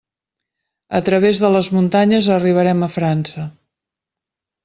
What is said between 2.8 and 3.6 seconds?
a França.